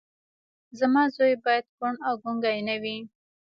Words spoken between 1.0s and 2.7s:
زوی بايد کوڼ او ګونګی